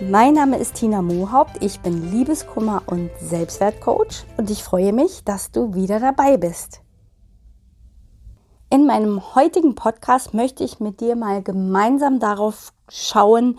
[0.00, 5.50] Mein Name ist Tina Mohaupt, ich bin Liebeskummer und Selbstwertcoach und ich freue mich, dass
[5.50, 6.82] du wieder dabei bist.
[8.70, 13.58] In meinem heutigen Podcast möchte ich mit dir mal gemeinsam darauf schauen,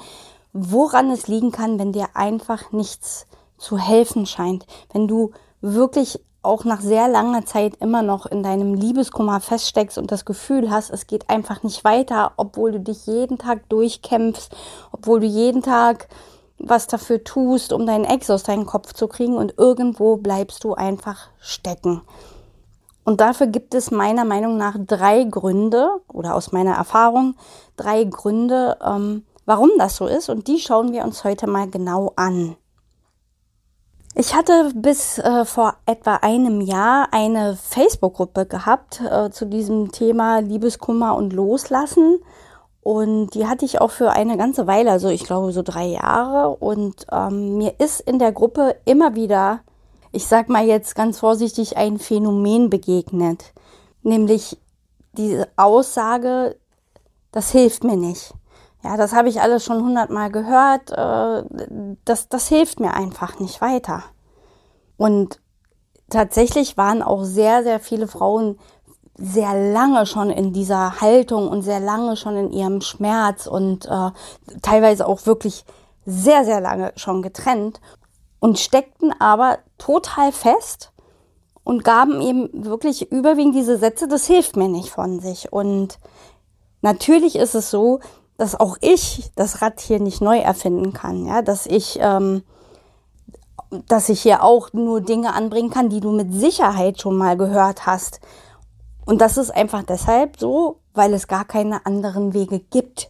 [0.53, 6.63] woran es liegen kann, wenn dir einfach nichts zu helfen scheint, wenn du wirklich auch
[6.63, 11.07] nach sehr langer Zeit immer noch in deinem Liebeskummer feststeckst und das Gefühl hast, es
[11.07, 14.55] geht einfach nicht weiter, obwohl du dich jeden Tag durchkämpfst,
[14.91, 16.07] obwohl du jeden Tag
[16.57, 20.73] was dafür tust, um deinen Ex aus deinem Kopf zu kriegen und irgendwo bleibst du
[20.73, 22.01] einfach stecken.
[23.05, 27.35] Und dafür gibt es meiner Meinung nach drei Gründe oder aus meiner Erfahrung
[27.75, 32.13] drei Gründe, ähm, warum das so ist und die schauen wir uns heute mal genau
[32.15, 32.55] an.
[34.15, 40.39] Ich hatte bis äh, vor etwa einem Jahr eine Facebook-Gruppe gehabt äh, zu diesem Thema
[40.39, 42.19] Liebeskummer und Loslassen.
[42.81, 46.49] Und die hatte ich auch für eine ganze Weile, also ich glaube so drei Jahre.
[46.57, 49.59] Und ähm, mir ist in der Gruppe immer wieder,
[50.11, 53.53] ich sag mal jetzt ganz vorsichtig, ein Phänomen begegnet.
[54.01, 54.57] Nämlich
[55.13, 56.55] diese Aussage,
[57.31, 58.33] das hilft mir nicht.
[58.83, 60.91] Ja, das habe ich alles schon hundertmal gehört.
[60.91, 61.43] Äh,
[62.05, 64.03] das, das hilft mir einfach nicht weiter.
[64.97, 65.39] Und
[66.09, 68.57] tatsächlich waren auch sehr, sehr viele Frauen
[69.21, 74.11] sehr lange schon in dieser Haltung und sehr lange schon in ihrem Schmerz und äh,
[74.61, 75.65] teilweise auch wirklich
[76.05, 77.81] sehr, sehr lange schon getrennt
[78.39, 80.93] und steckten aber total fest
[81.63, 85.51] und gaben eben wirklich überwiegend diese Sätze, das hilft mir nicht von sich.
[85.51, 85.99] Und
[86.81, 87.99] natürlich ist es so,
[88.39, 92.41] dass auch ich das Rad hier nicht neu erfinden kann, ja, dass ich, ähm,
[93.87, 97.85] dass ich hier auch nur Dinge anbringen kann, die du mit Sicherheit schon mal gehört
[97.85, 98.21] hast.
[99.05, 103.09] Und das ist einfach deshalb so, weil es gar keine anderen Wege gibt.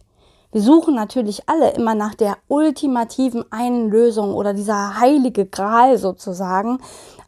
[0.52, 6.80] Wir suchen natürlich alle immer nach der ultimativen einen Lösung oder dieser heilige Gral sozusagen.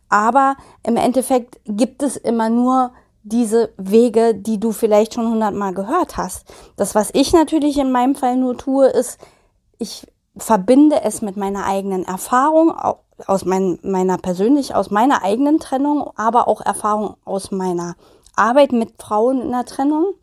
[0.09, 6.17] Aber im Endeffekt gibt es immer nur diese Wege, die du vielleicht schon hundertmal gehört
[6.17, 6.45] hast.
[6.75, 9.19] Das, was ich natürlich in meinem Fall nur tue, ist,
[9.77, 12.73] ich verbinde es mit meiner eigenen Erfahrung,
[13.27, 17.95] aus mein, meiner persönlich, aus meiner eigenen Trennung, aber auch Erfahrung aus meiner
[18.35, 20.13] Arbeit mit Frauen in der Trennung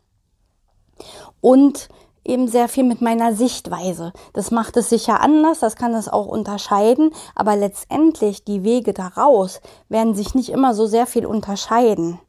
[1.41, 1.89] und
[2.25, 4.13] eben sehr viel mit meiner Sichtweise.
[4.33, 9.61] Das macht es sicher anders, das kann es auch unterscheiden, aber letztendlich die Wege daraus
[9.87, 12.19] werden sich nicht immer so sehr viel unterscheiden.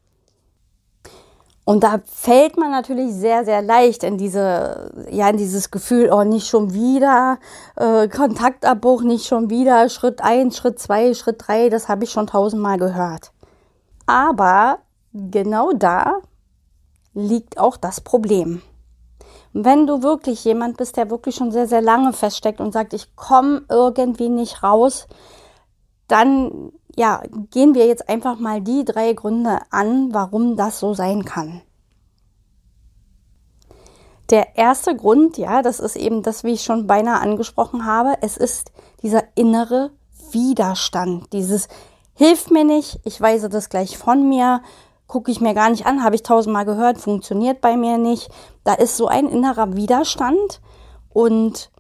[1.64, 6.24] Und da fällt man natürlich sehr, sehr leicht in diese, ja, in dieses Gefühl, oh,
[6.24, 7.38] nicht schon wieder,
[7.76, 12.26] äh, Kontaktabbruch, nicht schon wieder, Schritt eins, Schritt zwei, Schritt drei, das habe ich schon
[12.26, 13.30] tausendmal gehört.
[14.06, 14.78] Aber
[15.12, 16.20] genau da
[17.14, 18.62] liegt auch das Problem.
[19.52, 23.14] Wenn du wirklich jemand bist, der wirklich schon sehr, sehr lange feststeckt und sagt, ich
[23.16, 25.08] komme irgendwie nicht raus,
[26.10, 31.24] dann ja, gehen wir jetzt einfach mal die drei Gründe an, warum das so sein
[31.24, 31.62] kann.
[34.30, 38.36] Der erste Grund, ja, das ist eben das, wie ich schon beinahe angesprochen habe, es
[38.36, 38.70] ist
[39.02, 39.90] dieser innere
[40.30, 41.68] Widerstand, dieses
[42.14, 44.62] hilft mir nicht, ich weise das gleich von mir,
[45.06, 48.30] gucke ich mir gar nicht an, habe ich tausendmal gehört, funktioniert bei mir nicht.
[48.62, 50.60] Da ist so ein innerer Widerstand
[51.08, 51.72] und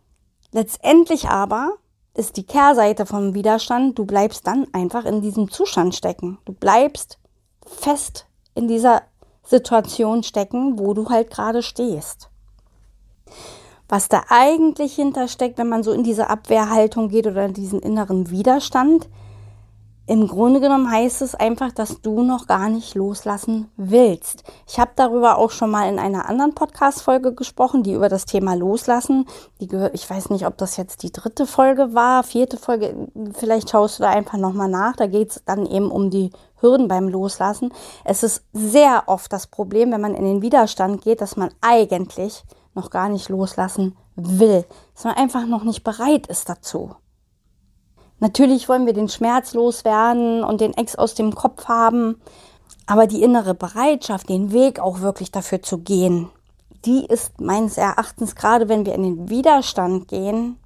[0.50, 1.74] letztendlich aber
[2.14, 6.38] ist die Kehrseite vom Widerstand, du bleibst dann einfach in diesem Zustand stecken.
[6.44, 7.18] Du bleibst
[7.64, 9.02] fest in dieser
[9.44, 12.28] Situation stecken, wo du halt gerade stehst.
[13.88, 18.30] Was da eigentlich hintersteckt, wenn man so in diese Abwehrhaltung geht oder in diesen inneren
[18.30, 19.08] Widerstand,
[20.10, 24.42] im Grunde genommen heißt es einfach, dass du noch gar nicht loslassen willst.
[24.66, 28.54] Ich habe darüber auch schon mal in einer anderen Podcast-Folge gesprochen, die über das Thema
[28.54, 29.26] Loslassen.
[29.60, 33.06] Die gehört, ich weiß nicht, ob das jetzt die dritte Folge war, vierte Folge.
[33.34, 34.96] Vielleicht schaust du da einfach nochmal nach.
[34.96, 37.72] Da geht es dann eben um die Hürden beim Loslassen.
[38.04, 42.42] Es ist sehr oft das Problem, wenn man in den Widerstand geht, dass man eigentlich
[42.74, 46.96] noch gar nicht loslassen will, dass man einfach noch nicht bereit ist dazu.
[48.20, 52.20] Natürlich wollen wir den Schmerz loswerden und den Ex aus dem Kopf haben,
[52.86, 56.28] aber die innere Bereitschaft, den Weg auch wirklich dafür zu gehen,
[56.84, 60.58] die ist meines Erachtens gerade, wenn wir in den Widerstand gehen,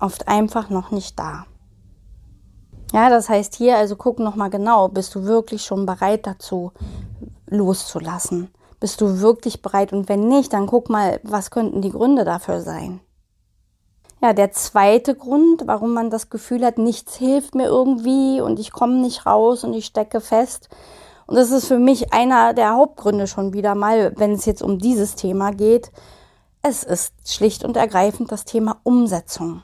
[0.00, 1.46] oft einfach noch nicht da.
[2.92, 6.72] Ja, das heißt hier, also guck nochmal genau, bist du wirklich schon bereit dazu
[7.46, 8.50] loszulassen?
[8.80, 9.92] Bist du wirklich bereit?
[9.92, 13.00] Und wenn nicht, dann guck mal, was könnten die Gründe dafür sein?
[14.20, 18.72] Ja, der zweite Grund, warum man das Gefühl hat, nichts hilft mir irgendwie und ich
[18.72, 20.68] komme nicht raus und ich stecke fest.
[21.26, 24.78] Und das ist für mich einer der Hauptgründe schon wieder mal, wenn es jetzt um
[24.78, 25.92] dieses Thema geht.
[26.62, 29.62] Es ist schlicht und ergreifend das Thema Umsetzung.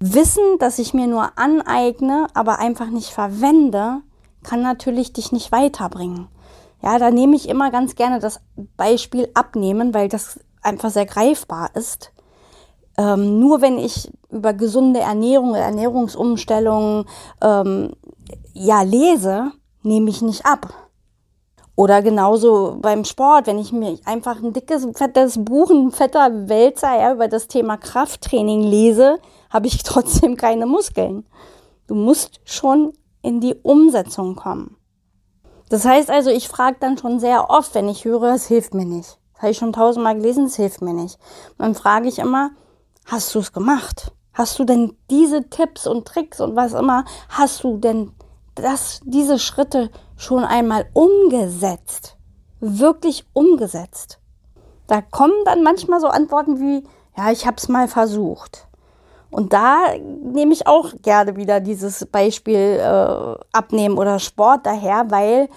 [0.00, 4.02] Wissen, dass ich mir nur aneigne, aber einfach nicht verwende,
[4.42, 6.28] kann natürlich dich nicht weiterbringen.
[6.82, 8.40] Ja, da nehme ich immer ganz gerne das
[8.76, 12.12] Beispiel abnehmen, weil das einfach sehr greifbar ist.
[12.98, 17.06] Ähm, nur wenn ich über gesunde Ernährung, Ernährungsumstellungen
[17.40, 17.92] ähm,
[18.52, 19.52] ja lese,
[19.82, 20.72] nehme ich nicht ab.
[21.74, 27.00] Oder genauso beim Sport, wenn ich mir einfach ein dickes, fettes Buch, ein fetter Wälzer
[27.00, 29.18] ja, über das Thema Krafttraining lese,
[29.50, 31.26] habe ich trotzdem keine Muskeln.
[31.86, 32.92] Du musst schon
[33.22, 34.76] in die Umsetzung kommen.
[35.70, 38.84] Das heißt also, ich frage dann schon sehr oft, wenn ich höre, es hilft mir
[38.84, 39.18] nicht.
[39.32, 41.18] Das habe ich schon tausendmal gelesen, es hilft mir nicht.
[41.56, 42.50] Dann frage ich immer,
[43.04, 44.12] hast du es gemacht?
[44.32, 48.12] Hast du denn diese Tipps und Tricks und was immer, hast du denn
[48.54, 52.16] das, diese Schritte schon einmal umgesetzt?
[52.60, 54.18] Wirklich umgesetzt?
[54.86, 56.84] Da kommen dann manchmal so Antworten wie,
[57.16, 58.68] ja, ich habe es mal versucht.
[59.30, 65.48] Und da nehme ich auch gerne wieder dieses Beispiel äh, Abnehmen oder Sport daher, weil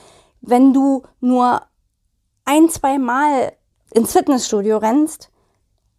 [0.42, 1.62] wenn du nur
[2.46, 3.52] ein, zwei Mal
[3.92, 5.30] ins Fitnessstudio rennst,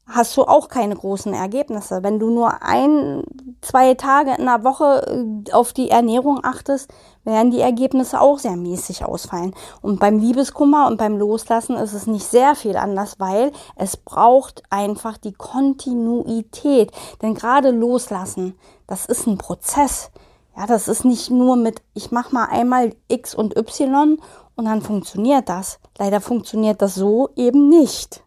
[0.09, 2.03] hast du auch keine großen Ergebnisse.
[2.03, 3.25] Wenn du nur ein,
[3.61, 6.91] zwei Tage in der Woche äh, auf die Ernährung achtest,
[7.25, 9.53] werden die Ergebnisse auch sehr mäßig ausfallen.
[9.83, 14.63] Und beim Liebeskummer und beim Loslassen ist es nicht sehr viel anders, weil es braucht
[14.71, 16.93] einfach die Kontinuität.
[17.21, 18.57] Denn gerade Loslassen,
[18.87, 20.11] das ist ein Prozess.
[20.57, 24.19] Ja, das ist nicht nur mit, ich mache mal einmal X und Y
[24.55, 25.81] und dann funktioniert das.
[25.99, 28.23] Leider funktioniert das so eben nicht.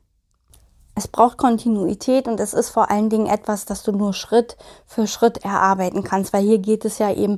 [0.99, 5.07] Es braucht Kontinuität und es ist vor allen Dingen etwas, das du nur Schritt für
[5.07, 7.37] Schritt erarbeiten kannst, weil hier geht es ja eben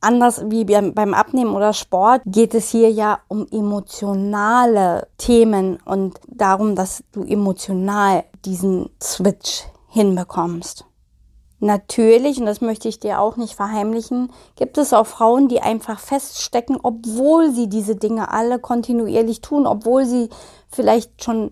[0.00, 6.76] anders wie beim Abnehmen oder Sport, geht es hier ja um emotionale Themen und darum,
[6.76, 10.84] dass du emotional diesen Switch hinbekommst.
[11.58, 15.98] Natürlich, und das möchte ich dir auch nicht verheimlichen, gibt es auch Frauen, die einfach
[15.98, 20.28] feststecken, obwohl sie diese Dinge alle kontinuierlich tun, obwohl sie
[20.68, 21.50] vielleicht schon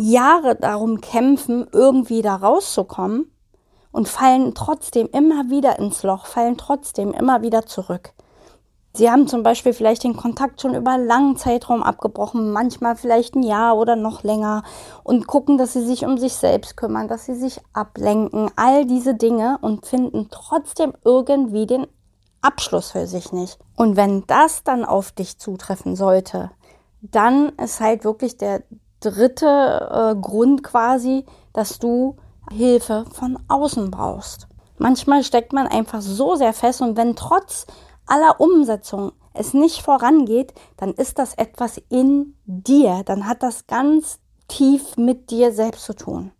[0.00, 3.30] Jahre darum kämpfen, irgendwie da rauszukommen
[3.92, 8.14] und fallen trotzdem immer wieder ins Loch, fallen trotzdem immer wieder zurück.
[8.92, 13.36] Sie haben zum Beispiel vielleicht den Kontakt schon über einen langen Zeitraum abgebrochen, manchmal vielleicht
[13.36, 14.64] ein Jahr oder noch länger
[15.04, 19.14] und gucken, dass sie sich um sich selbst kümmern, dass sie sich ablenken, all diese
[19.14, 21.86] Dinge und finden trotzdem irgendwie den
[22.40, 23.58] Abschluss für sich nicht.
[23.76, 26.50] Und wenn das dann auf dich zutreffen sollte,
[27.02, 28.62] dann ist halt wirklich der
[29.00, 32.16] dritte äh, Grund quasi, dass du
[32.52, 34.46] Hilfe von außen brauchst.
[34.78, 37.66] Manchmal steckt man einfach so sehr fest und wenn trotz
[38.06, 44.18] aller Umsetzung es nicht vorangeht, dann ist das etwas in dir, dann hat das ganz
[44.48, 46.32] tief mit dir selbst zu tun.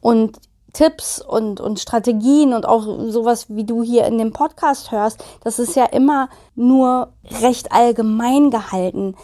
[0.00, 0.38] Und
[0.72, 5.58] Tipps und, und Strategien und auch sowas, wie du hier in dem Podcast hörst, das
[5.58, 7.12] ist ja immer nur
[7.42, 9.16] recht allgemein gehalten.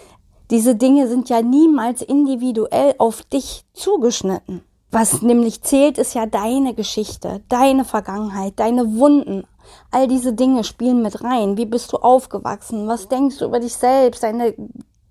[0.50, 4.62] Diese Dinge sind ja niemals individuell auf dich zugeschnitten.
[4.90, 9.44] Was nämlich zählt, ist ja deine Geschichte, deine Vergangenheit, deine Wunden.
[9.90, 11.56] All diese Dinge spielen mit rein.
[11.56, 12.86] Wie bist du aufgewachsen?
[12.86, 14.22] Was denkst du über dich selbst?
[14.22, 14.54] Deine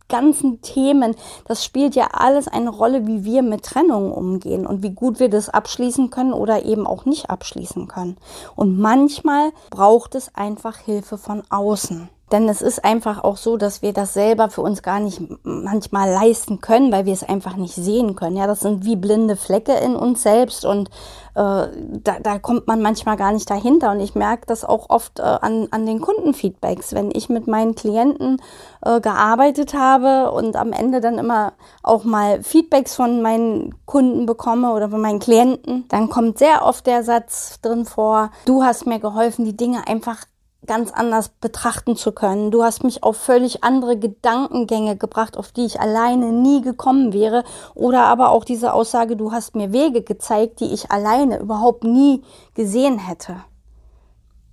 [0.08, 1.16] ganzen Themen,
[1.46, 5.30] das spielt ja alles eine Rolle, wie wir mit Trennungen umgehen und wie gut wir
[5.30, 8.18] das abschließen können oder eben auch nicht abschließen können.
[8.56, 12.10] Und manchmal braucht es einfach Hilfe von außen.
[12.32, 16.12] Denn es ist einfach auch so, dass wir das selber für uns gar nicht manchmal
[16.12, 18.36] leisten können, weil wir es einfach nicht sehen können.
[18.36, 20.90] Ja, das sind wie blinde Flecke in uns selbst und
[21.36, 23.92] äh, da, da kommt man manchmal gar nicht dahinter.
[23.92, 27.76] Und ich merke das auch oft äh, an, an den Kundenfeedbacks, wenn ich mit meinen
[27.76, 28.42] Klienten
[28.82, 31.54] äh, gearbeitet habe und am Ende dann immer
[31.84, 36.88] auch mal Feedbacks von meinen Kunden bekomme oder von meinen Klienten, dann kommt sehr oft
[36.88, 40.26] der Satz drin vor, du hast mir geholfen, die Dinge einfach
[40.66, 42.52] ganz anders betrachten zu können.
[42.52, 47.44] Du hast mich auf völlig andere Gedankengänge gebracht, auf die ich alleine nie gekommen wäre.
[47.74, 52.24] Oder aber auch diese Aussage, du hast mir Wege gezeigt, die ich alleine überhaupt nie
[52.54, 53.38] gesehen hätte.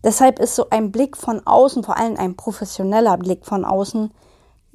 [0.04, 4.12] Deshalb ist so ein Blick von außen, vor allem ein professioneller Blick von außen,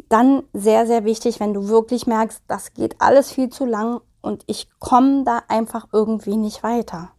[0.10, 4.44] dann sehr, sehr wichtig, wenn du wirklich merkst, das geht alles viel zu lang und
[4.48, 7.10] ich komme da einfach irgendwie nicht weiter.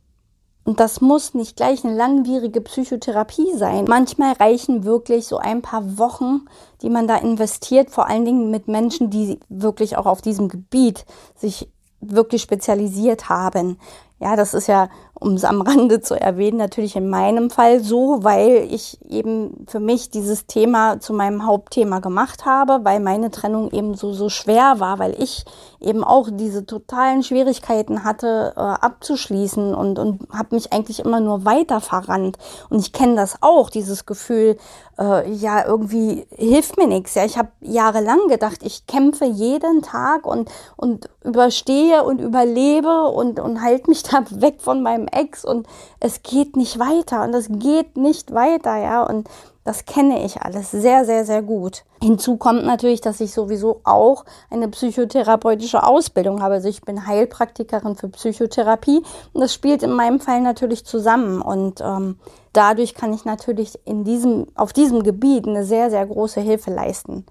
[0.68, 3.86] Und das muss nicht gleich eine langwierige Psychotherapie sein.
[3.88, 6.42] Manchmal reichen wirklich so ein paar Wochen,
[6.82, 11.06] die man da investiert, vor allen Dingen mit Menschen, die wirklich auch auf diesem Gebiet
[11.34, 11.70] sich
[12.02, 13.78] wirklich spezialisiert haben.
[14.20, 18.24] Ja, das ist ja, um es am Rande zu erwähnen, natürlich in meinem Fall so,
[18.24, 23.70] weil ich eben für mich dieses Thema zu meinem Hauptthema gemacht habe, weil meine Trennung
[23.70, 25.44] eben so, so schwer war, weil ich
[25.80, 31.44] eben auch diese totalen Schwierigkeiten hatte, äh, abzuschließen und, und habe mich eigentlich immer nur
[31.44, 32.38] weiter verrannt.
[32.70, 34.56] Und ich kenne das auch, dieses Gefühl,
[34.98, 37.14] äh, ja, irgendwie hilft mir nichts.
[37.14, 43.38] Ja, ich habe jahrelang gedacht, ich kämpfe jeden Tag und, und überstehe und überlebe und,
[43.38, 45.66] und halte mich da weg von meinem Ex und
[46.00, 49.28] es geht nicht weiter und es geht nicht weiter, ja, und
[49.68, 51.84] das kenne ich alles sehr, sehr, sehr gut.
[52.02, 56.54] Hinzu kommt natürlich, dass ich sowieso auch eine psychotherapeutische Ausbildung habe.
[56.54, 59.02] Also ich bin Heilpraktikerin für Psychotherapie
[59.34, 61.42] und das spielt in meinem Fall natürlich zusammen.
[61.42, 62.18] Und ähm,
[62.54, 67.26] dadurch kann ich natürlich in diesem, auf diesem Gebiet eine sehr, sehr große Hilfe leisten.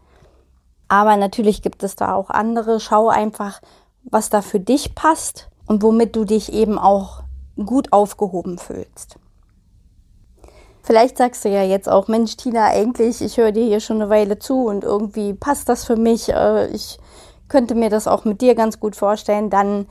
[0.90, 2.80] Aber natürlich gibt es da auch andere.
[2.80, 3.62] Schau einfach,
[4.04, 7.24] was da für dich passt und womit du dich eben auch
[7.66, 9.18] gut aufgehoben fühlst.
[10.82, 14.10] Vielleicht sagst du ja jetzt auch, Mensch, Tina, eigentlich, ich höre dir hier schon eine
[14.10, 16.30] Weile zu und irgendwie passt das für mich.
[16.30, 16.98] Äh, ich
[17.50, 19.50] könnte mir das auch mit dir ganz gut vorstellen.
[19.50, 19.88] Dann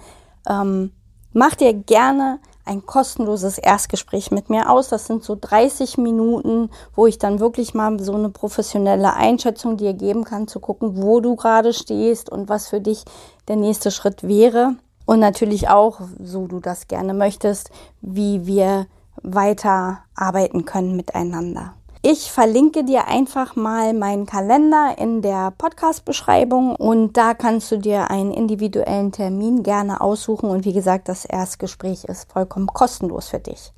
[0.48, 0.92] ähm,
[1.34, 4.88] mach dir gerne ein kostenloses Erstgespräch mit mir aus.
[4.88, 9.92] Das sind so 30 Minuten, wo ich dann wirklich mal so eine professionelle Einschätzung dir
[9.92, 13.04] geben kann, zu gucken, wo du gerade stehst und was für dich
[13.48, 14.76] der nächste Schritt wäre.
[15.06, 17.70] Und natürlich auch, so du das gerne möchtest,
[18.02, 18.86] wie wir
[19.22, 21.74] weiter arbeiten können miteinander.
[22.02, 28.10] Ich verlinke dir einfach mal meinen Kalender in der Podcast-Beschreibung und da kannst du dir
[28.10, 30.48] einen individuellen Termin gerne aussuchen.
[30.48, 33.72] Und wie gesagt, das Erstgespräch ist vollkommen kostenlos für dich.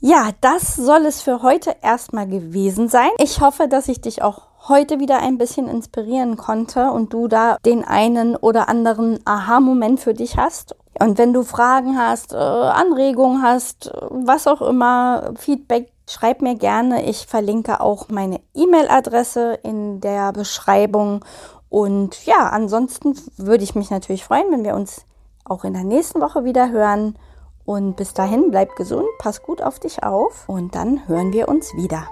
[0.00, 3.10] Ja, das soll es für heute erstmal gewesen sein.
[3.18, 7.58] Ich hoffe, dass ich dich auch heute wieder ein bisschen inspirieren konnte und du da
[7.64, 10.76] den einen oder anderen Aha-Moment für dich hast.
[10.98, 17.04] Und wenn du Fragen hast, äh, Anregungen hast, was auch immer, Feedback, schreib mir gerne.
[17.04, 21.24] Ich verlinke auch meine E-Mail-Adresse in der Beschreibung.
[21.68, 25.04] Und ja, ansonsten würde ich mich natürlich freuen, wenn wir uns
[25.44, 27.18] auch in der nächsten Woche wieder hören.
[27.64, 31.74] Und bis dahin, bleib gesund, pass gut auf dich auf und dann hören wir uns
[31.74, 32.06] wieder.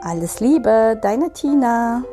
[0.00, 2.04] Alles Liebe, deine Tina.